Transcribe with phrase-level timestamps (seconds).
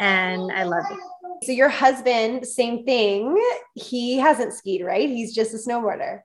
[0.00, 0.98] and I love it.
[1.44, 3.40] So, your husband, same thing.
[3.74, 5.08] He hasn't skied, right?
[5.08, 6.22] He's just a snowboarder.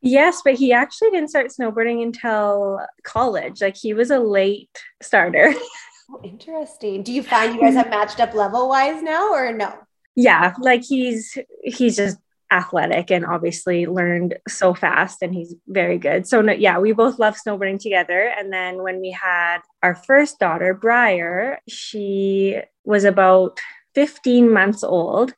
[0.00, 3.60] Yes, but he actually didn't start snowboarding until college.
[3.60, 5.52] Like, he was a late starter.
[6.12, 7.02] Oh, interesting.
[7.02, 9.72] Do you find you guys have matched up level wise now or no?
[10.14, 12.18] Yeah, like he's he's just
[12.50, 16.26] athletic and obviously learned so fast and he's very good.
[16.26, 20.38] So no, yeah, we both love snowboarding together and then when we had our first
[20.38, 23.58] daughter, Briar, she was about
[23.94, 25.34] 15 months old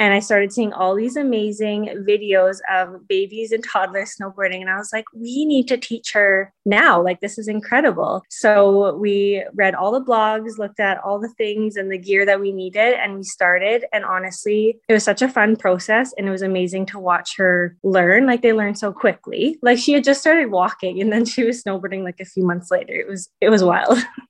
[0.00, 4.62] and I started seeing all these amazing videos of babies and toddlers snowboarding.
[4.62, 7.02] And I was like, we need to teach her now.
[7.02, 8.22] Like, this is incredible.
[8.30, 12.40] So we read all the blogs, looked at all the things and the gear that
[12.40, 13.84] we needed, and we started.
[13.92, 16.14] And honestly, it was such a fun process.
[16.16, 18.24] And it was amazing to watch her learn.
[18.24, 19.58] Like, they learned so quickly.
[19.60, 22.70] Like, she had just started walking and then she was snowboarding like a few months
[22.70, 22.94] later.
[22.94, 23.98] It was, it was wild.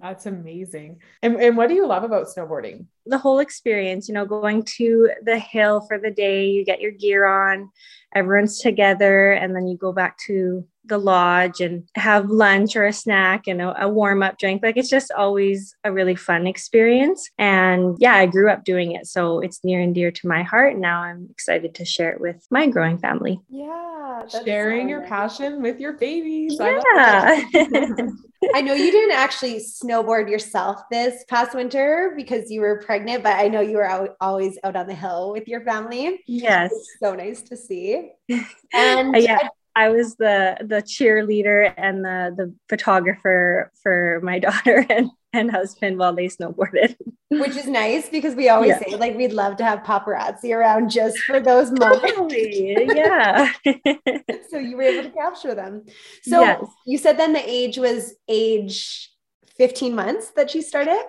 [0.00, 1.00] That's amazing.
[1.22, 2.86] And, and what do you love about snowboarding?
[3.06, 6.92] The whole experience, you know, going to the hill for the day, you get your
[6.92, 7.70] gear on,
[8.14, 12.92] everyone's together, and then you go back to the lodge and have lunch or a
[12.92, 14.62] snack and a, a warm up drink.
[14.62, 17.28] Like it's just always a really fun experience.
[17.38, 19.06] And yeah, I grew up doing it.
[19.06, 20.76] So it's near and dear to my heart.
[20.76, 23.40] Now I'm excited to share it with my growing family.
[23.48, 24.22] Yeah.
[24.44, 26.56] Sharing so your passion with your babies.
[26.58, 27.44] Yeah.
[28.54, 33.36] I, know you didn't actually snowboard yourself this past winter because you were pregnant, but
[33.36, 36.22] I know you were out, always out on the hill with your family.
[36.26, 36.72] Yes.
[37.00, 38.10] so nice to see.
[38.74, 39.48] And uh, yeah.
[39.76, 45.98] I was the the cheerleader and the the photographer for my daughter and, and husband
[45.98, 46.96] while they snowboarded.
[47.30, 48.78] Which is nice because we always yeah.
[48.78, 52.12] say like we'd love to have paparazzi around just for those moments.
[52.12, 52.88] Totally.
[52.94, 53.52] Yeah.
[54.50, 55.84] so you were able to capture them.
[56.22, 56.64] So yes.
[56.86, 59.10] you said then the age was age
[59.58, 61.02] 15 months that she started?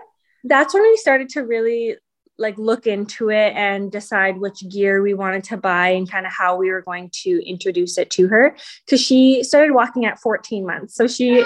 [0.43, 1.97] That's when we started to really
[2.37, 6.31] like look into it and decide which gear we wanted to buy and kind of
[6.31, 8.55] how we were going to introduce it to her.
[8.85, 11.43] Because she started walking at 14 months so she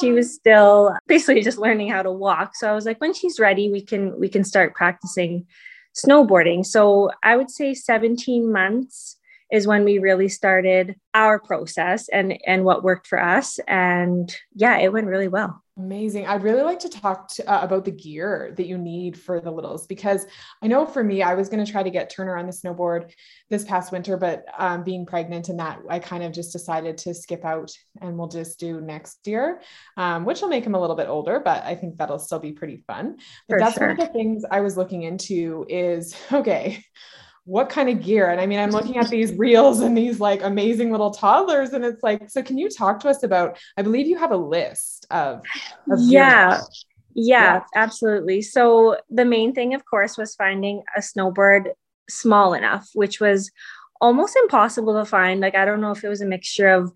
[0.00, 2.56] she was still basically just learning how to walk.
[2.56, 5.46] So i was like when she's ready we can we can start practicing
[5.94, 6.64] snowboarding.
[6.64, 9.16] So i would say 17 months
[9.52, 13.58] is when we really started our process and and what worked for us.
[13.68, 16.26] And yeah it went really well Amazing.
[16.26, 19.50] I'd really like to talk to, uh, about the gear that you need for the
[19.50, 20.26] littles because
[20.62, 23.12] I know for me, I was going to try to get Turner on the snowboard
[23.50, 27.12] this past winter, but um, being pregnant and that, I kind of just decided to
[27.12, 27.70] skip out
[28.00, 29.60] and we'll just do next year,
[29.98, 32.52] um, which will make him a little bit older, but I think that'll still be
[32.52, 33.18] pretty fun.
[33.46, 33.88] But for that's sure.
[33.88, 36.82] one of the things I was looking into is okay
[37.46, 38.28] what kind of gear?
[38.28, 41.84] And I mean, I'm looking at these reels and these like amazing little toddlers, and
[41.84, 43.56] it's like, so can you talk to us about?
[43.76, 45.42] I believe you have a list of,
[45.90, 46.60] of yeah.
[47.18, 48.42] Yeah, yeah, absolutely.
[48.42, 51.70] So the main thing, of course, was finding a snowboard
[52.10, 53.50] small enough, which was
[54.02, 55.40] almost impossible to find.
[55.40, 56.92] Like, I don't know if it was a mixture of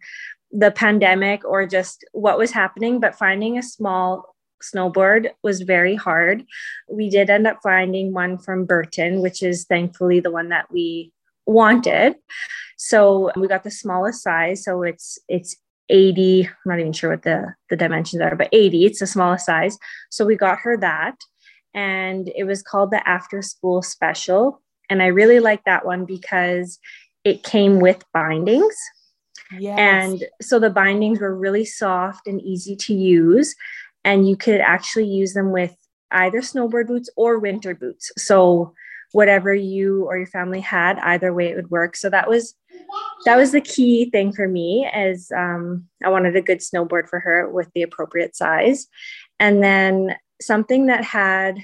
[0.53, 6.45] the pandemic or just what was happening, but finding a small snowboard was very hard.
[6.89, 11.13] We did end up finding one from Burton, which is thankfully the one that we
[11.47, 12.17] wanted.
[12.77, 14.65] So we got the smallest size.
[14.65, 15.57] So it's it's
[15.91, 19.45] 80 i'm not even sure what the the dimensions are but 80 it's the smallest
[19.45, 19.77] size
[20.09, 21.17] so we got her that
[21.75, 26.79] and it was called the after school special and i really like that one because
[27.25, 28.77] it came with bindings
[29.59, 29.77] yes.
[29.79, 33.55] and so the bindings were really soft and easy to use
[34.05, 35.77] and you could actually use them with
[36.11, 38.11] either snowboard boots or winter boots.
[38.19, 38.75] So
[39.13, 41.97] whatever you or your family had either way it would work.
[41.97, 42.55] So that was
[43.25, 47.21] that was the key thing for me as um, i wanted a good snowboard for
[47.21, 48.87] her with the appropriate size.
[49.39, 51.59] And then something that had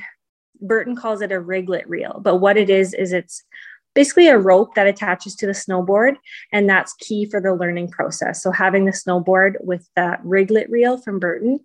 [0.61, 3.43] burton calls it a riglet reel but what it is is it's
[3.95, 6.17] basically a rope that attaches to the snowboard
[6.53, 8.43] and that's key for the learning process.
[8.43, 11.61] So having the snowboard with that riglet reel from burton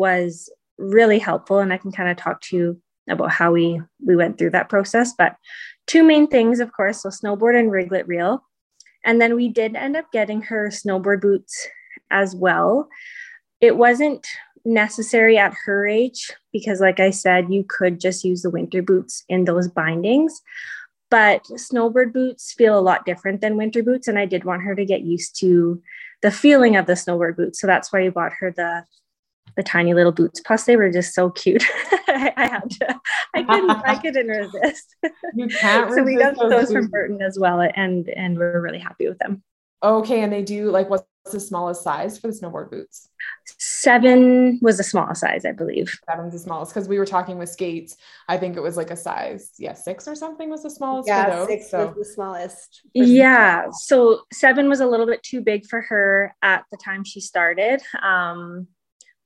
[0.00, 4.16] was really helpful and i can kind of talk to you about how we we
[4.16, 5.36] went through that process but
[5.86, 8.42] two main things of course so snowboard and riglet reel
[9.04, 11.68] and then we did end up getting her snowboard boots
[12.10, 12.88] as well.
[13.60, 14.26] It wasn't
[14.64, 19.24] necessary at her age because, like I said, you could just use the winter boots
[19.28, 20.40] in those bindings.
[21.10, 24.06] But snowboard boots feel a lot different than winter boots.
[24.06, 25.82] And I did want her to get used to
[26.22, 27.60] the feeling of the snowboard boots.
[27.60, 28.84] So that's why we bought her the
[29.56, 30.40] the tiny little boots.
[30.40, 31.64] Plus, they were just so cute.
[32.08, 33.00] I, I, had to.
[33.34, 33.70] I couldn't.
[33.70, 34.96] I couldn't resist.
[35.34, 35.92] You can't.
[35.94, 39.18] so we got those, those from Burton as well, and and we're really happy with
[39.18, 39.42] them.
[39.82, 43.08] Okay, and they do like what's the smallest size for the snowboard boots?
[43.58, 45.98] Seven was the smallest size, I believe.
[46.08, 47.96] Seven's the smallest because we were talking with skates.
[48.28, 51.08] I think it was like a size, yeah, six or something was the smallest.
[51.08, 51.86] Yeah, six so.
[51.86, 52.82] was the smallest.
[52.92, 57.20] Yeah, so seven was a little bit too big for her at the time she
[57.20, 57.80] started.
[58.02, 58.68] Um,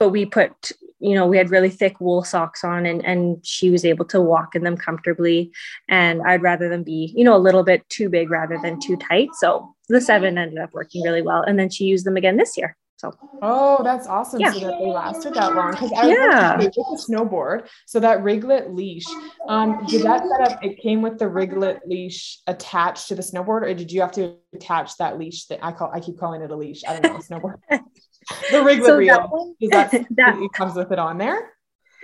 [0.04, 0.70] but we put
[1.00, 4.20] you know we had really thick wool socks on and and she was able to
[4.20, 5.50] walk in them comfortably.
[5.88, 8.96] And i'd rather them be you know a little bit too big rather than too
[8.96, 9.30] tight.
[9.40, 11.42] So the seven ended up working really well.
[11.42, 12.76] And then she used them again this year.
[12.96, 14.40] So oh that's awesome.
[14.40, 14.52] Yeah.
[14.52, 15.70] so that they lasted that long.
[15.70, 16.56] Because i yeah.
[16.58, 16.74] with
[17.08, 17.66] snowboard.
[17.86, 19.06] So that riglet leash
[19.48, 23.62] um did that set up it came with the riglet leash attached to the snowboard
[23.62, 26.50] or did you have to attach that leash that i call i keep calling it
[26.50, 26.82] a leash.
[26.86, 27.58] I don't know snowboard
[28.50, 29.16] the riglet so reel.
[29.16, 31.52] That, one, that, that comes with it on there?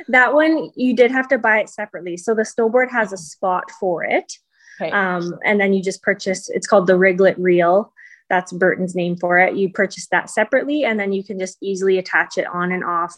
[0.08, 2.16] That one you did have to buy it separately.
[2.16, 4.32] So the snowboard has a spot for it.
[4.80, 4.90] Okay.
[4.90, 7.92] Um, and then you just purchase it's called the riglet reel.
[8.28, 9.56] That's Burton's name for it.
[9.56, 13.14] You purchase that separately and then you can just easily attach it on and off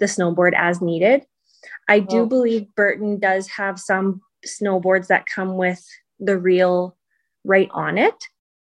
[0.00, 1.24] the snowboard as needed.
[1.88, 2.26] I do oh.
[2.26, 5.84] believe Burton does have some snowboards that come with
[6.18, 6.96] the reel
[7.44, 8.14] right on it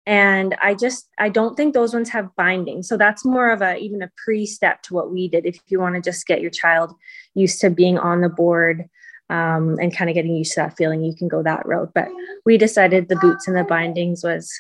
[0.08, 2.84] and i just i don't think those ones have binding.
[2.84, 5.46] So that's more of a even a pre-step to what we did.
[5.46, 6.94] If you want to just get your child
[7.34, 8.86] used to being on the board
[9.30, 11.90] um, and kind of getting used to that feeling you can go that road.
[11.94, 12.10] But
[12.46, 14.52] we decided the boots and the bindings was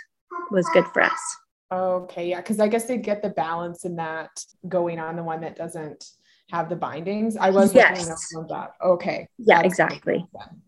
[0.52, 1.38] was good for us.
[1.72, 4.30] Okay yeah because i guess they get the balance in that
[4.70, 6.06] going on the one that doesn't
[6.52, 7.38] have the bindings.
[7.38, 8.08] I was yes.
[8.50, 8.74] that.
[8.84, 9.28] Okay.
[9.38, 10.26] Yeah exactly.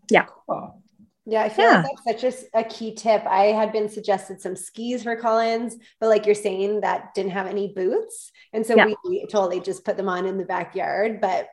[0.09, 0.25] yeah.
[0.47, 0.81] Cool.
[1.29, 1.81] Yeah, I feel yeah.
[1.83, 3.25] like that's such a, a, key tip.
[3.25, 7.47] I had been suggested some skis for Collins, but like you're saying, that didn't have
[7.47, 8.31] any boots.
[8.53, 8.93] And so yeah.
[9.03, 11.19] we totally just put them on in the backyard.
[11.19, 11.49] But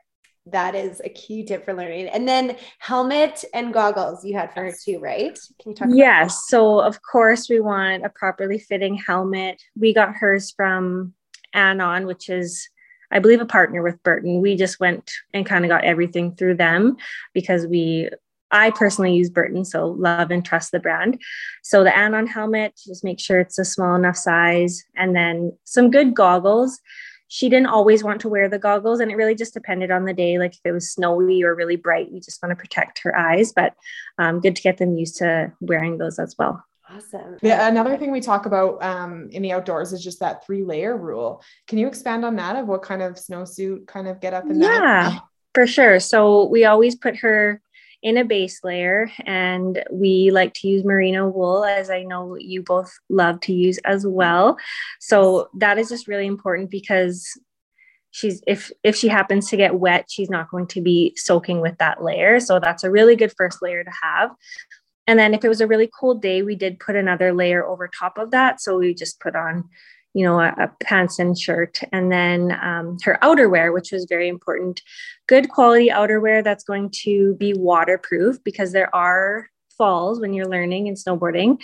[0.47, 2.07] that is a key tip for learning.
[2.07, 5.37] And then helmet and goggles you had for her too, right?
[5.61, 6.45] Can you talk Yes.
[6.47, 9.61] So of course we want a properly fitting helmet.
[9.77, 11.15] We got hers from
[11.53, 12.69] Anon, which is
[13.11, 14.41] I believe a partner with Burton.
[14.41, 16.97] We just went and kind of got everything through them
[17.33, 18.11] because we
[18.55, 21.21] I personally use Burton, so love and trust the brand.
[21.63, 25.91] So the Anon helmet, just make sure it's a small enough size, and then some
[25.91, 26.81] good goggles.
[27.27, 30.15] She didn't always want to wear the goggles, and it really just depended on the
[30.15, 30.39] day.
[30.39, 33.53] Like if it was snowy or really bright, we just want to protect her eyes.
[33.53, 33.75] But
[34.19, 36.65] um, good to get them used to wearing those as well.
[36.89, 37.39] Awesome.
[37.43, 40.97] Yeah, another thing we talk about um, in the outdoors is just that three layer
[40.97, 41.43] rule.
[41.67, 44.61] Can you expand on that of what kind of snowsuit kind of get up in
[44.61, 45.23] yeah, that?
[45.55, 45.99] for sure.
[45.99, 47.61] So we always put her
[48.05, 49.11] in a base layer.
[49.25, 53.79] And we like to use merino wool, as I know you both love to use
[53.79, 54.59] as well.
[55.01, 57.27] So that is just really important because
[58.11, 61.77] she's if if she happens to get wet she's not going to be soaking with
[61.79, 64.31] that layer so that's a really good first layer to have
[65.09, 67.89] and then if it was a really cold day we did put another layer over
[67.89, 69.69] top of that so we just put on
[70.15, 74.29] you know, a, a pants and shirt, and then um, her outerwear, which was very
[74.29, 74.81] important.
[75.27, 80.87] Good quality outerwear that's going to be waterproof because there are falls when you're learning
[80.87, 81.61] and snowboarding,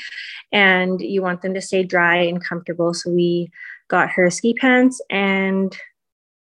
[0.53, 2.93] and you want them to stay dry and comfortable.
[2.93, 3.51] So we
[3.89, 5.77] got her ski pants and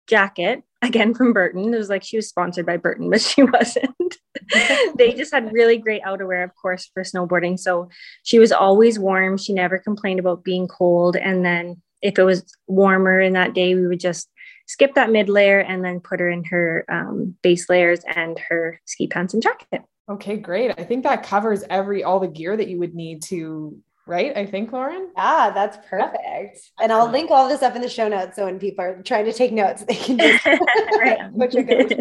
[0.06, 1.74] jacket again from Burton.
[1.74, 4.16] It was like she was sponsored by Burton, but she wasn't.
[4.96, 7.58] they just had really great outerwear, of course, for snowboarding.
[7.58, 7.88] So
[8.22, 9.36] she was always warm.
[9.36, 11.16] She never complained about being cold.
[11.16, 14.28] And then if it was warmer in that day, we would just
[14.66, 18.80] skip that mid layer and then put her in her um, base layers and her
[18.84, 19.82] ski pants and jacket.
[20.08, 20.72] Okay, great.
[20.78, 23.78] I think that covers every all the gear that you would need to
[24.08, 24.36] right?
[24.36, 25.10] I think, Lauren.
[25.16, 26.72] Yeah, that's perfect.
[26.80, 28.36] And I'll link all this up in the show notes.
[28.36, 30.42] So when people are trying to take notes, they can just
[31.38, 31.94] put your notes.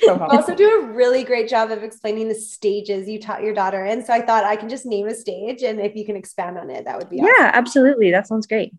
[0.00, 3.86] So also do a really great job of explaining the stages you taught your daughter
[3.86, 4.04] in.
[4.04, 6.68] So I thought I can just name a stage and if you can expand on
[6.68, 8.10] it, that would be Yeah, absolutely.
[8.10, 8.74] That sounds great.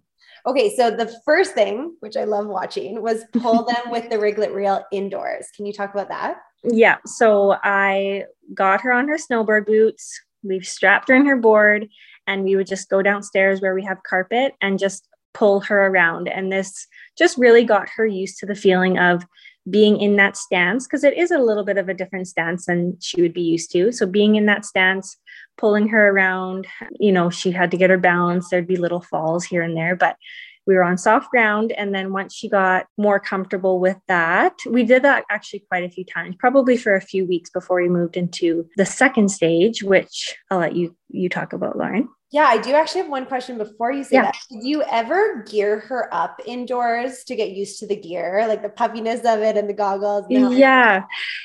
[0.45, 4.53] Okay, so the first thing, which I love watching, was pull them with the Riglet
[4.53, 5.47] reel indoors.
[5.55, 6.37] Can you talk about that?
[6.63, 10.19] Yeah, so I got her on her snowboard boots.
[10.43, 11.87] We've strapped her in her board,
[12.27, 16.27] and we would just go downstairs where we have carpet and just pull her around.
[16.27, 19.25] And this just really got her used to the feeling of
[19.69, 22.97] being in that stance because it is a little bit of a different stance than
[22.99, 23.91] she would be used to.
[23.91, 25.17] So being in that stance,
[25.57, 26.67] pulling her around,
[26.99, 28.49] you know, she had to get her balance.
[28.49, 30.17] There'd be little falls here and there, but
[30.65, 31.71] we were on soft ground.
[31.73, 35.89] And then once she got more comfortable with that, we did that actually quite a
[35.89, 40.35] few times, probably for a few weeks before we moved into the second stage, which
[40.49, 42.09] I'll let you you talk about, Lauren.
[42.33, 44.23] Yeah, I do actually have one question before you say yeah.
[44.23, 44.35] that.
[44.49, 48.69] Did you ever gear her up indoors to get used to the gear, like the
[48.69, 50.25] puffiness of it and the goggles?
[50.31, 51.03] And yeah.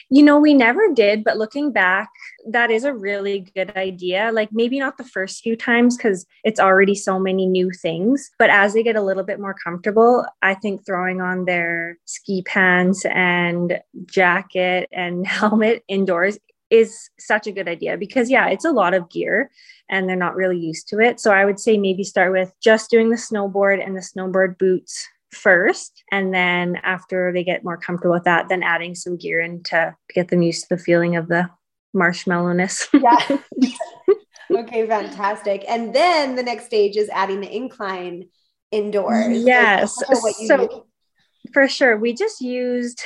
[0.08, 2.08] You know, we never did, but looking back,
[2.48, 4.30] that is a really good idea.
[4.32, 8.48] Like maybe not the first few times because it's already so many new things, but
[8.48, 13.04] as they get a little bit more comfortable, I think throwing on their ski pants
[13.04, 16.38] and jacket and helmet indoors
[16.70, 19.50] is such a good idea because yeah it's a lot of gear
[19.88, 21.20] and they're not really used to it.
[21.20, 25.06] So i would say maybe start with just doing the snowboard and the snowboard boots
[25.32, 26.02] first.
[26.10, 29.94] And then after they get more comfortable with that then adding some gear in to
[30.14, 31.48] get them used to the feeling of the
[31.94, 32.88] marshmallowness.
[32.92, 33.38] Yeah.
[34.50, 35.64] Okay fantastic.
[35.68, 38.28] And then the next stage is adding the incline
[38.70, 39.42] indoors.
[39.44, 39.94] Yes.
[40.46, 40.86] So
[41.52, 43.02] for sure we just used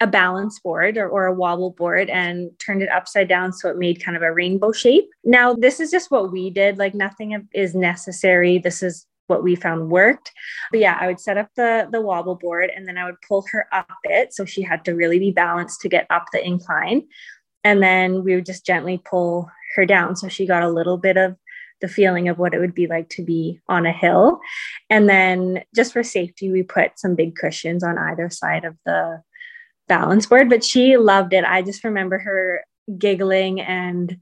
[0.00, 3.78] a balance board or, or a wobble board and turned it upside down so it
[3.78, 5.08] made kind of a rainbow shape.
[5.24, 8.58] Now, this is just what we did, like nothing is necessary.
[8.58, 10.32] This is what we found worked.
[10.70, 13.44] But yeah, I would set up the the wobble board and then I would pull
[13.50, 17.02] her up it so she had to really be balanced to get up the incline.
[17.64, 21.16] And then we would just gently pull her down so she got a little bit
[21.16, 21.36] of
[21.80, 24.40] the feeling of what it would be like to be on a hill.
[24.88, 29.22] And then just for safety, we put some big cushions on either side of the
[29.88, 31.44] balance board, but she loved it.
[31.44, 32.64] I just remember her
[32.98, 34.18] giggling and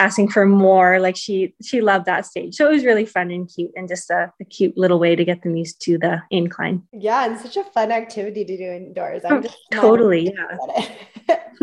[0.00, 2.56] asking for more like she she loved that stage.
[2.56, 5.24] So it was really fun and cute and just a, a, cute little way to
[5.24, 6.82] get them used to the incline.
[6.92, 9.22] Yeah and such a fun activity to do indoors.
[9.24, 11.36] I'm oh, just totally yeah.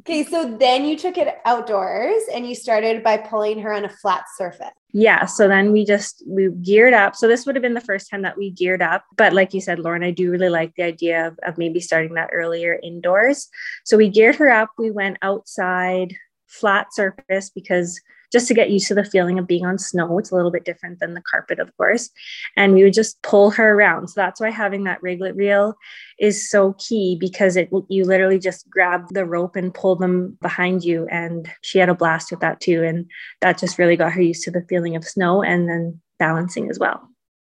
[0.00, 3.88] okay so then you took it outdoors and you started by pulling her on a
[3.88, 4.68] flat surface.
[4.92, 7.16] Yeah so then we just we geared up.
[7.16, 9.62] So this would have been the first time that we geared up but like you
[9.62, 13.48] said lauren i do really like the idea of, of maybe starting that earlier indoors.
[13.84, 14.70] So we geared her up.
[14.76, 16.14] We went outside
[16.52, 18.00] flat surface because
[18.32, 20.18] just to get used to the feeling of being on snow.
[20.18, 22.10] It's a little bit different than the carpet, of course.
[22.56, 24.08] And we would just pull her around.
[24.08, 25.76] So that's why having that riglet reel
[26.18, 30.82] is so key because it you literally just grab the rope and pull them behind
[30.82, 31.06] you.
[31.10, 32.82] And she had a blast with that too.
[32.82, 33.06] And
[33.42, 36.78] that just really got her used to the feeling of snow and then balancing as
[36.78, 37.11] well.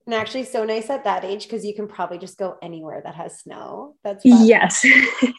[0.07, 3.17] And actually, so nice at that age because you can probably just go anywhere that
[3.17, 3.97] has snow.
[4.05, 4.47] That's fun.
[4.47, 4.85] yes,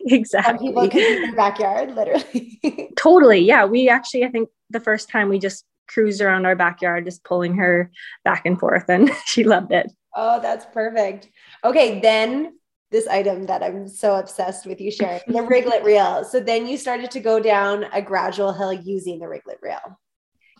[0.05, 0.25] exactly.
[0.25, 2.91] Some people can in their backyard, literally.
[2.97, 3.39] totally.
[3.39, 3.63] Yeah.
[3.63, 7.55] We actually, I think the first time we just cruised around our backyard, just pulling
[7.55, 7.89] her
[8.25, 9.89] back and forth, and she loved it.
[10.13, 11.29] Oh, that's perfect.
[11.63, 12.01] Okay.
[12.01, 12.59] Then
[12.91, 16.25] this item that I'm so obsessed with you sharing the riglet reel.
[16.25, 19.97] So then you started to go down a gradual hill using the riglet reel.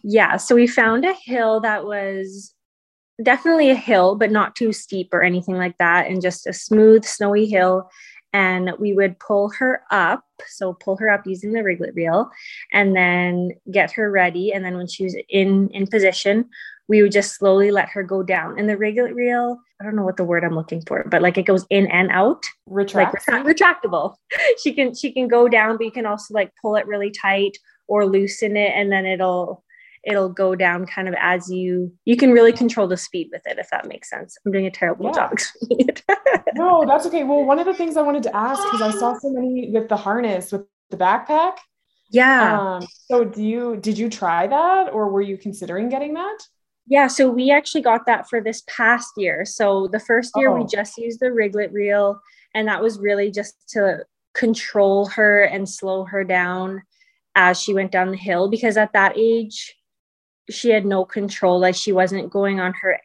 [0.03, 0.37] Yeah.
[0.37, 2.53] So we found a hill that was
[3.23, 7.05] definitely a hill, but not too steep or anything like that, and just a smooth,
[7.05, 7.89] snowy hill.
[8.33, 10.23] And we would pull her up.
[10.47, 12.29] So pull her up using the riglet reel
[12.71, 14.51] and then get her ready.
[14.51, 16.47] And then when she was in in position,
[16.87, 18.59] we would just slowly let her go down.
[18.59, 21.37] And the riglet reel, I don't know what the word I'm looking for, but like
[21.37, 22.45] it goes in and out.
[22.67, 23.27] Retract.
[23.27, 24.15] Like retractable.
[24.63, 27.57] she can she can go down, but you can also like pull it really tight
[27.87, 29.63] or loosen it and then it'll
[30.07, 33.59] it'll go down kind of as you you can really control the speed with it
[33.59, 34.37] if that makes sense.
[34.45, 35.11] I'm doing a terrible yeah.
[35.11, 36.03] job explaining it.
[36.55, 37.23] No that's okay.
[37.23, 39.89] Well one of the things i wanted to ask because i saw so many with
[39.89, 41.57] the harness with the backpack.
[42.09, 42.59] Yeah.
[42.59, 46.37] Um, so do you did you try that or were you considering getting that?
[46.87, 49.43] Yeah so we actually got that for this past year.
[49.43, 50.57] So the first year oh.
[50.57, 52.19] we just used the riglet reel
[52.55, 56.83] and that was really just to control her and slow her down
[57.35, 59.75] as she went down the hill because at that age
[60.49, 62.99] she had no control like she wasn't going on her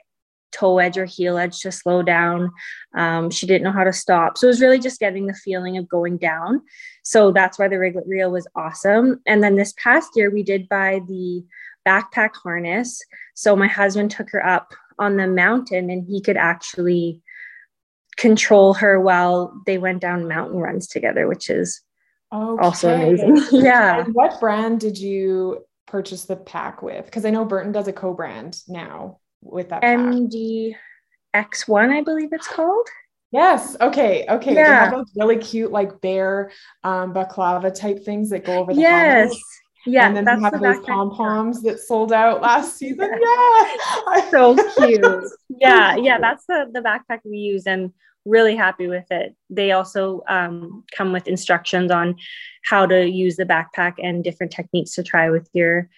[0.53, 2.51] toe edge or heel edge to slow down
[2.95, 5.79] um, she didn't know how to stop so it was really just getting the feeling
[5.79, 6.61] of going down
[7.03, 10.69] so that's why the riglet reel was awesome and then this past year we did
[10.69, 11.43] buy the
[11.87, 13.01] backpack harness
[13.35, 17.21] so my husband took her up on the mountain and he could actually
[18.17, 21.81] control her while they went down mountain runs together, which is
[22.33, 22.63] okay.
[22.63, 23.39] also amazing.
[23.53, 24.05] yeah.
[24.13, 27.05] What brand did you purchase the pack with?
[27.05, 29.83] Because I know Burton does a co-brand now with that.
[29.83, 30.75] MD
[31.37, 32.89] X1, I believe it's called.
[33.31, 33.77] Yes.
[33.81, 34.27] Okay.
[34.29, 34.55] Okay.
[34.55, 34.65] Yeah.
[34.65, 36.51] They have those really cute, like bear
[36.83, 39.35] um, baklava type things that go over the yes.
[39.85, 43.11] Yeah, and then we have the those pom poms that sold out last season.
[43.21, 45.05] Yeah, so cute.
[45.49, 47.93] yeah, yeah, that's the the backpack we use, and
[48.25, 49.35] really happy with it.
[49.51, 52.17] They also um, come with instructions on
[52.65, 55.89] how to use the backpack and different techniques to try with your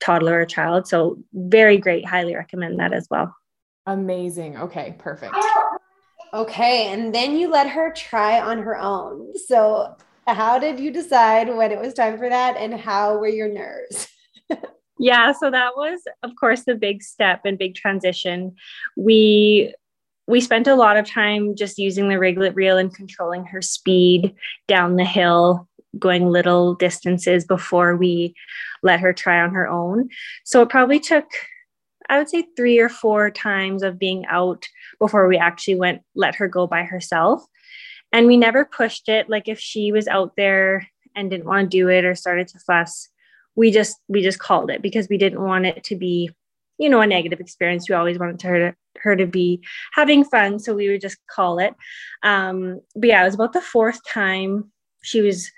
[0.00, 0.86] toddler or child.
[0.86, 2.06] So very great.
[2.06, 3.34] Highly recommend that as well.
[3.86, 4.56] Amazing.
[4.56, 5.34] Okay, perfect.
[6.32, 9.36] Okay, and then you let her try on her own.
[9.46, 9.94] So
[10.26, 14.08] how did you decide when it was time for that and how were your nerves?
[14.98, 18.56] yeah, so that was of course the big step and big transition.
[18.96, 19.74] We
[20.26, 24.34] we spent a lot of time just using the riglet reel and controlling her speed
[24.68, 28.34] down the hill, going little distances before we
[28.82, 30.08] let her try on her own.
[30.44, 31.26] So it probably took
[32.10, 34.66] I would say three or four times of being out
[34.98, 37.42] before we actually went let her go by herself.
[38.12, 39.30] And we never pushed it.
[39.30, 42.58] Like if she was out there and didn't want to do it or started to
[42.58, 43.08] fuss
[43.56, 46.30] we just we just called it because we didn't want it to be
[46.78, 47.88] you know a negative experience.
[47.88, 49.60] We always wanted her to her to be
[49.92, 51.74] having fun so we would just call it.
[52.22, 54.70] Um but yeah it was about the fourth time
[55.02, 55.50] she was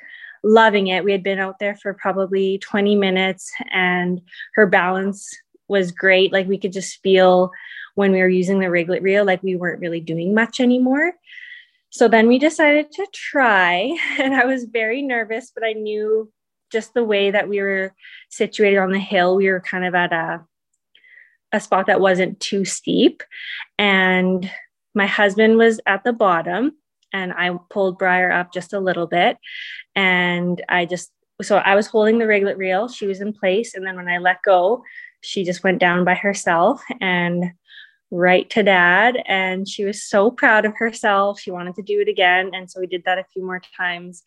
[0.43, 1.05] loving it.
[1.05, 4.21] We had been out there for probably 20 minutes and
[4.55, 5.29] her balance
[5.69, 6.33] was great.
[6.33, 7.51] Like we could just feel
[7.95, 11.15] when we were using the riglet reel like we weren't really doing much anymore.
[11.91, 16.31] So then we decided to try, and I was very nervous, but I knew
[16.71, 17.95] just the way that we were
[18.29, 20.45] situated on the hill, we were kind of at a
[21.57, 23.23] a spot that wasn't too steep.
[23.79, 24.51] And
[24.95, 26.73] my husband was at the bottom,
[27.13, 29.39] and I pulled Briar up just a little bit.
[29.95, 31.11] And I just,
[31.43, 33.75] so I was holding the riglet reel, she was in place.
[33.75, 34.83] And then when I let go,
[35.23, 36.83] she just went down by herself.
[37.01, 37.53] And
[38.11, 42.09] right to dad and she was so proud of herself she wanted to do it
[42.09, 44.23] again and so we did that a few more times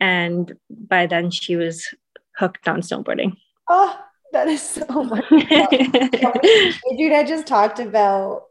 [0.00, 1.86] and by then she was
[2.36, 3.36] hooked on snowboarding
[3.68, 4.00] oh
[4.32, 8.44] that is so much dude i just talked about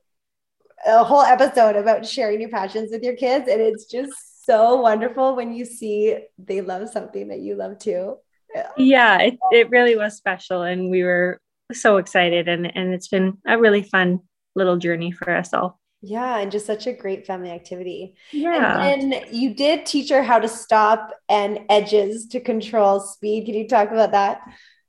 [0.85, 5.35] a whole episode about sharing your passions with your kids and it's just so wonderful
[5.35, 8.15] when you see they love something that you love too
[8.55, 11.39] yeah, yeah it, it really was special and we were
[11.73, 14.19] so excited and, and it's been a really fun
[14.55, 15.79] little journey for us all.
[16.01, 18.15] Yeah, and just such a great family activity.
[18.31, 18.85] Yeah.
[18.85, 23.45] And then you did teach her how to stop and edges to control speed.
[23.45, 24.41] Can you talk about that?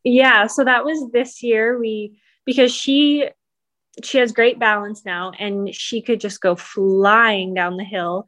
[0.05, 3.29] Yeah, so that was this year we because she
[4.03, 8.27] she has great balance now and she could just go flying down the hill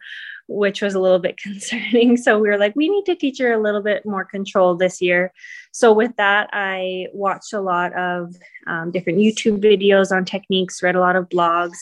[0.48, 2.16] which was a little bit concerning.
[2.16, 5.00] So we were like, we need to teach her a little bit more control this
[5.00, 5.32] year.
[5.72, 8.34] So with that, I watched a lot of
[8.66, 11.76] um, different YouTube videos on techniques, read a lot of blogs,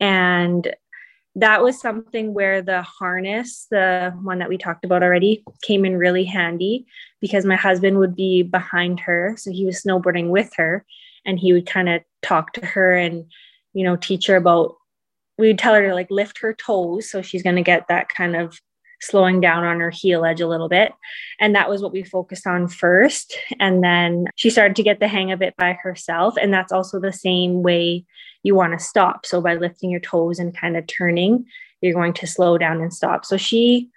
[0.00, 0.74] and
[1.36, 5.96] that was something where the harness, the one that we talked about already, came in
[5.96, 6.86] really handy
[7.20, 9.34] because my husband would be behind her.
[9.36, 10.84] So he was snowboarding with her
[11.24, 13.24] and he would kind of talk to her and,
[13.72, 14.76] you know, teach her about
[15.38, 18.08] we would tell her to like lift her toes so she's going to get that
[18.08, 18.60] kind of
[19.00, 20.92] slowing down on her heel edge a little bit
[21.38, 25.06] and that was what we focused on first and then she started to get the
[25.06, 28.04] hang of it by herself and that's also the same way
[28.42, 31.46] you want to stop so by lifting your toes and kind of turning
[31.80, 33.88] you're going to slow down and stop so she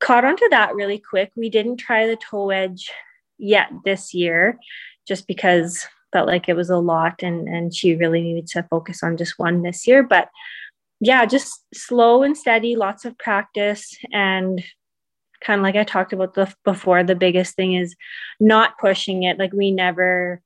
[0.00, 2.90] caught onto that really quick we didn't try the toe edge
[3.38, 4.58] yet this year
[5.06, 9.02] just because felt like it was a lot and and she really needed to focus
[9.02, 10.28] on just one this year but
[11.00, 14.62] yeah just slow and steady lots of practice and
[15.40, 17.94] kind of like i talked about the, before the biggest thing is
[18.40, 20.42] not pushing it like we never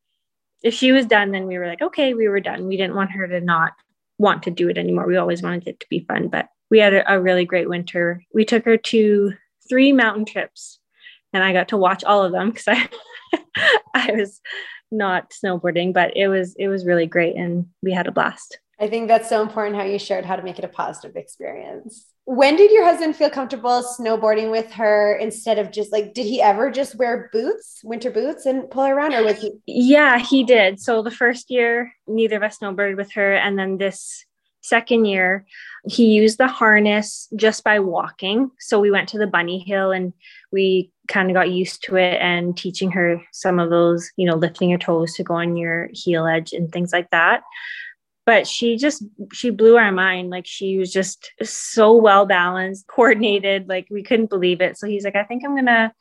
[0.64, 2.66] if she was done, then we were like, okay, we were done.
[2.66, 3.72] We didn't want her to not
[4.18, 5.06] want to do it anymore.
[5.06, 8.22] We always wanted it to be fun, but we had a, a really great winter.
[8.32, 9.32] We took her to
[9.68, 10.78] three mountain trips
[11.32, 12.88] and I got to watch all of them because I
[13.94, 14.40] I was
[14.90, 18.58] not snowboarding, but it was it was really great and we had a blast.
[18.80, 22.06] I think that's so important how you shared how to make it a positive experience.
[22.24, 26.42] When did your husband feel comfortable snowboarding with her instead of just like, did he
[26.42, 29.52] ever just wear boots, winter boots, and pull her around, or was he?
[29.66, 30.80] Yeah, he did.
[30.80, 33.34] So the first year, neither of us snowboarded with her.
[33.34, 34.24] And then this
[34.64, 35.44] second year,
[35.86, 38.50] he used the harness just by walking.
[38.58, 40.14] So we went to the bunny hill and
[40.50, 44.36] we kind of got used to it and teaching her some of those, you know,
[44.36, 47.42] lifting your toes to go on your heel edge and things like that.
[48.24, 50.30] But she just she blew our mind.
[50.30, 53.68] Like she was just so well balanced coordinated.
[53.68, 54.78] Like we couldn't believe it.
[54.78, 55.92] So he's like i think i'm gonna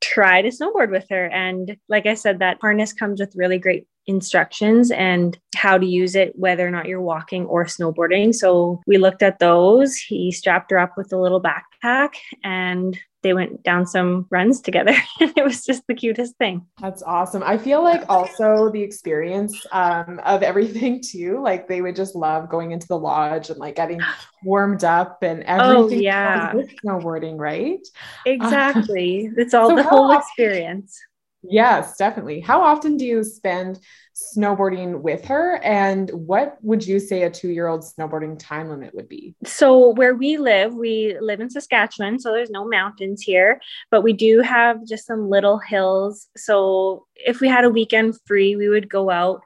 [0.00, 1.26] try to snowboard with her.
[1.26, 6.16] And like i said that harness comes with really great instructions and how to use
[6.16, 10.70] it whether or not you're walking or snowboarding so we looked at those he strapped
[10.70, 14.94] her up with a little backpack and they went down some runs together.
[15.20, 16.64] And it was just the cutest thing.
[16.80, 17.42] That's awesome.
[17.44, 21.40] I feel like also the experience um, of everything too.
[21.42, 24.00] Like they would just love going into the lodge and like getting
[24.44, 25.98] warmed up and oh, everything.
[25.98, 26.52] Oh, yeah.
[26.84, 27.80] Snowboarding, right?
[28.26, 29.30] Exactly.
[29.36, 30.96] it's all so the whole experience.
[31.42, 32.40] Yes, definitely.
[32.40, 33.78] How often do you spend
[34.14, 35.56] snowboarding with her?
[35.62, 39.36] And what would you say a two year old snowboarding time limit would be?
[39.44, 42.18] So, where we live, we live in Saskatchewan.
[42.18, 46.26] So, there's no mountains here, but we do have just some little hills.
[46.36, 49.42] So, if we had a weekend free, we would go out.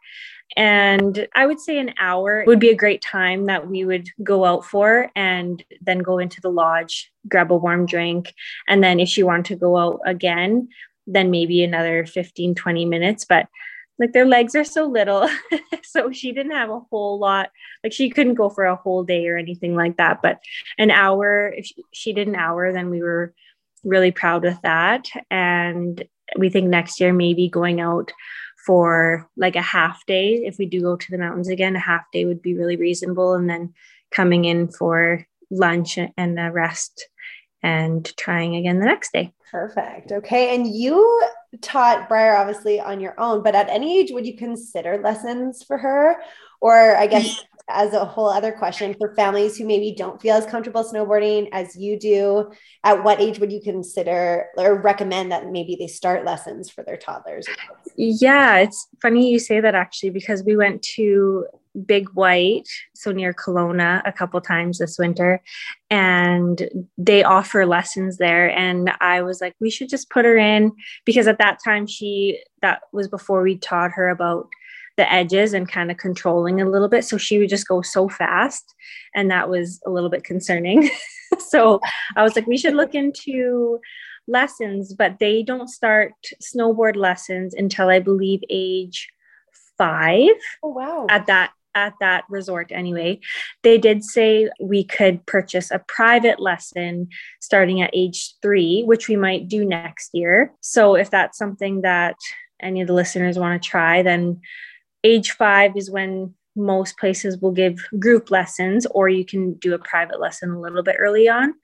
[0.56, 4.44] And I would say an hour would be a great time that we would go
[4.44, 8.34] out for and then go into the lodge, grab a warm drink.
[8.68, 10.68] And then if she wanted to go out again,
[11.06, 13.24] then maybe another 15, 20 minutes.
[13.24, 13.46] But
[13.98, 15.28] like their legs are so little.
[15.82, 17.50] so she didn't have a whole lot.
[17.84, 20.20] Like she couldn't go for a whole day or anything like that.
[20.22, 20.40] But
[20.78, 23.34] an hour, if she, she did an hour, then we were
[23.84, 25.08] really proud with that.
[25.30, 26.04] And
[26.38, 28.12] we think next year, maybe going out
[28.66, 30.42] for like a half day.
[30.44, 33.34] If we do go to the mountains again, a half day would be really reasonable.
[33.34, 33.74] And then
[34.10, 37.08] coming in for lunch and a rest
[37.62, 39.32] and trying again the next day.
[39.50, 40.12] Perfect.
[40.12, 40.54] Okay.
[40.54, 41.22] And you
[41.60, 45.76] taught Briar obviously on your own, but at any age would you consider lessons for
[45.76, 46.16] her?
[46.60, 50.46] Or I guess as a whole other question for families who maybe don't feel as
[50.46, 52.50] comfortable snowboarding as you do,
[52.82, 56.96] at what age would you consider or recommend that maybe they start lessons for their
[56.96, 57.46] toddlers?
[57.96, 61.46] Yeah, it's funny you say that actually because we went to
[61.86, 65.42] Big White, so near Kelowna, a couple times this winter,
[65.90, 68.50] and they offer lessons there.
[68.50, 70.72] And I was like, we should just put her in
[71.04, 74.48] because at that time she that was before we taught her about
[74.96, 77.04] the edges and kind of controlling a little bit.
[77.04, 78.74] So she would just go so fast,
[79.14, 80.90] and that was a little bit concerning.
[81.38, 81.80] so
[82.16, 83.80] I was like, we should look into
[84.28, 89.08] lessons, but they don't start snowboard lessons until I believe age
[89.78, 90.36] five.
[90.62, 91.06] Oh wow!
[91.08, 93.18] At that at that resort anyway,
[93.62, 97.08] they did say we could purchase a private lesson
[97.40, 100.52] starting at age three, which we might do next year.
[100.60, 102.16] So if that's something that
[102.60, 104.40] any of the listeners want to try, then
[105.04, 109.78] age five is when most places will give group lessons, or you can do a
[109.78, 111.54] private lesson a little bit early on.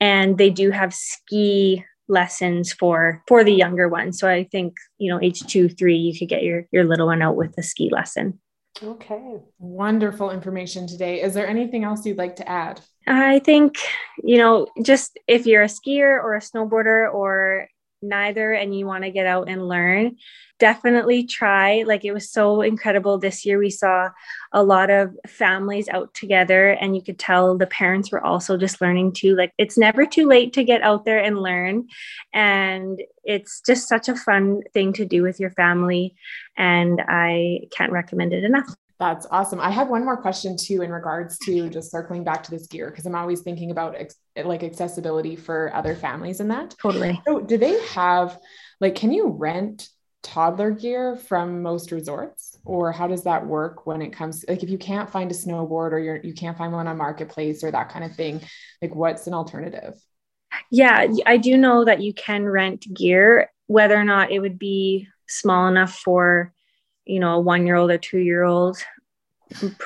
[0.00, 5.12] And they do have ski lessons for for the younger ones so i think you
[5.12, 7.90] know age two three you could get your your little one out with a ski
[7.90, 8.38] lesson
[8.82, 9.40] Okay.
[9.58, 11.22] Wonderful information today.
[11.22, 12.80] Is there anything else you'd like to add?
[13.06, 13.76] I think,
[14.22, 17.68] you know, just if you're a skier or a snowboarder or
[18.02, 20.16] neither and you want to get out and learn,
[20.58, 21.82] definitely try.
[21.86, 23.58] Like it was so incredible this year.
[23.58, 24.10] We saw
[24.52, 28.80] a lot of families out together, and you could tell the parents were also just
[28.80, 29.34] learning too.
[29.36, 31.88] Like it's never too late to get out there and learn.
[32.32, 36.14] And it's just such a fun thing to do with your family.
[36.56, 38.74] And I can't recommend it enough.
[38.98, 39.60] That's awesome.
[39.60, 42.90] I have one more question too in regards to just circling back to this gear
[42.90, 46.74] because I'm always thinking about ex- like accessibility for other families and that.
[46.80, 47.20] Totally.
[47.26, 48.38] So, do they have
[48.80, 49.88] like can you rent
[50.22, 54.68] toddler gear from most resorts or how does that work when it comes like if
[54.68, 57.90] you can't find a snowboard or you're you can't find one on marketplace or that
[57.90, 58.40] kind of thing
[58.82, 59.94] like what's an alternative
[60.72, 65.06] yeah i do know that you can rent gear whether or not it would be
[65.28, 66.52] small enough for
[67.06, 68.78] you know a one year old or two year old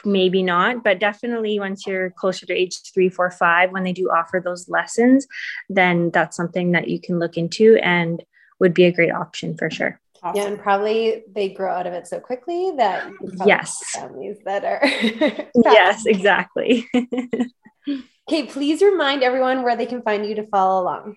[0.04, 4.08] maybe not but definitely once you're closer to age three four five when they do
[4.08, 5.26] offer those lessons
[5.68, 8.24] then that's something that you can look into and
[8.58, 10.36] would be a great option for sure Awesome.
[10.36, 13.10] Yeah, and probably they grow out of it so quickly that
[13.46, 14.80] yes, families that are
[15.64, 16.86] yes, exactly.
[18.28, 21.16] okay, please remind everyone where they can find you to follow along.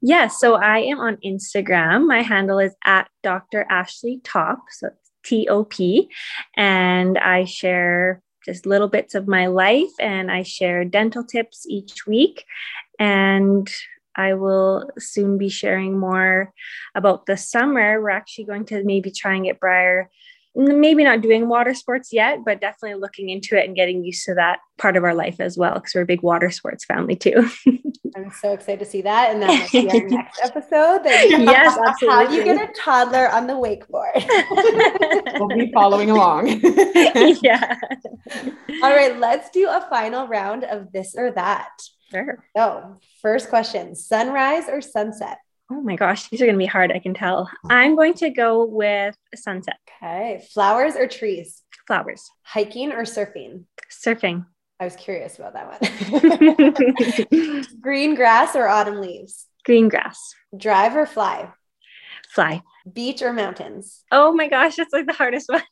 [0.00, 2.06] Yes, so I am on Instagram.
[2.06, 3.66] My handle is at Dr.
[3.70, 4.90] Ashley Top, so
[5.24, 6.08] T O P,
[6.56, 12.06] and I share just little bits of my life and I share dental tips each
[12.06, 12.44] week.
[12.98, 13.72] And
[14.16, 16.52] I will soon be sharing more
[16.94, 18.00] about the summer.
[18.00, 20.10] We're actually going to maybe try and get Briar
[20.54, 24.34] maybe not doing water sports yet, but definitely looking into it and getting used to
[24.34, 27.48] that part of our life as well, because we're a big water sports family too.
[28.16, 29.32] I'm so excited to see that.
[29.32, 31.02] And that might be our next episode.
[31.04, 32.24] That yes, absolutely.
[32.24, 35.38] How do you get a toddler on the wakeboard?
[35.40, 36.60] we'll be following along.
[37.42, 37.76] yeah.
[38.82, 41.70] All right, let's do a final round of this or that.
[42.10, 42.44] Sure.
[42.56, 45.38] So, first question sunrise or sunset?
[45.70, 46.92] Oh my gosh, these are going to be hard.
[46.92, 47.48] I can tell.
[47.70, 49.76] I'm going to go with sunset.
[50.02, 50.44] Okay.
[50.52, 51.62] Flowers or trees?
[51.86, 52.22] Flowers.
[52.42, 53.64] Hiking or surfing?
[53.90, 54.44] Surfing.
[54.80, 55.80] I was curious about that
[57.30, 57.64] one.
[57.80, 59.46] Green grass or autumn leaves?
[59.64, 60.34] Green grass.
[60.56, 61.50] Drive or fly?
[62.28, 62.62] Fly.
[62.92, 64.02] Beach or mountains?
[64.10, 65.62] Oh my gosh, that's like the hardest one.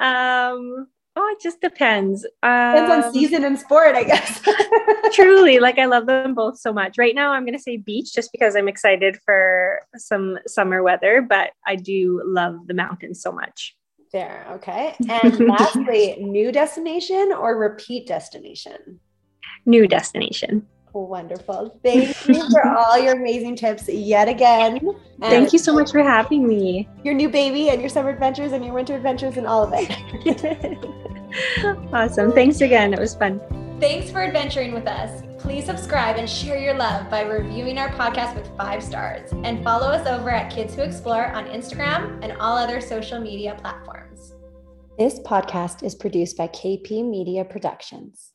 [0.00, 0.86] um,
[1.18, 2.26] Oh, it just depends.
[2.42, 4.42] Um, depends on um, season and sport, I guess.
[5.12, 6.98] truly, like I love them both so much.
[6.98, 11.22] Right now, I'm going to say beach just because I'm excited for some summer weather,
[11.22, 13.74] but I do love the mountains so much.
[14.12, 14.46] There.
[14.50, 14.94] Okay.
[15.08, 19.00] And lastly, new destination or repeat destination?
[19.64, 20.66] New destination.
[21.04, 21.78] Wonderful.
[21.82, 24.78] Thank you for all your amazing tips yet again.
[24.78, 26.88] And Thank you so much for having me.
[27.04, 30.84] Your new baby and your summer adventures and your winter adventures and all of it.
[31.92, 32.32] awesome.
[32.32, 32.94] Thanks again.
[32.94, 33.40] It was fun.
[33.78, 35.22] Thanks for adventuring with us.
[35.38, 39.88] Please subscribe and share your love by reviewing our podcast with five stars and follow
[39.88, 44.34] us over at Kids Who Explore on Instagram and all other social media platforms.
[44.98, 48.32] This podcast is produced by KP Media Productions.